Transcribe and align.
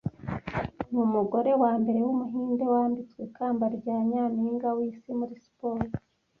numugore 0.91 1.51
wambere 1.61 1.99
wumuhinde 2.05 2.65
wambitswe 2.73 3.19
ikamba 3.27 3.65
rya 3.77 3.97
Nyampinga 4.09 4.67
wisi 4.77 5.09
muri 5.19 5.33
siporo 5.45 5.85